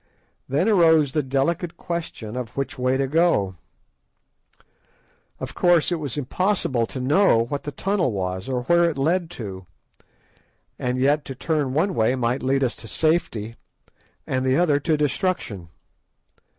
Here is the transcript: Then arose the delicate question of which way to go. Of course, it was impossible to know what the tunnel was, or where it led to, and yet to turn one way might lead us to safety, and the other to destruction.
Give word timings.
Then 0.49 0.67
arose 0.67 1.11
the 1.11 1.21
delicate 1.21 1.77
question 1.77 2.35
of 2.35 2.57
which 2.57 2.75
way 2.79 2.97
to 2.97 3.05
go. 3.05 3.57
Of 5.39 5.53
course, 5.53 5.91
it 5.91 5.99
was 5.99 6.17
impossible 6.17 6.87
to 6.87 6.99
know 6.99 7.45
what 7.45 7.65
the 7.65 7.71
tunnel 7.71 8.11
was, 8.11 8.49
or 8.49 8.63
where 8.63 8.89
it 8.89 8.97
led 8.97 9.29
to, 9.37 9.67
and 10.79 10.97
yet 10.97 11.23
to 11.25 11.35
turn 11.35 11.75
one 11.75 11.93
way 11.93 12.15
might 12.15 12.41
lead 12.41 12.63
us 12.63 12.75
to 12.77 12.87
safety, 12.87 13.57
and 14.25 14.43
the 14.43 14.57
other 14.57 14.79
to 14.79 14.97
destruction. 14.97 15.69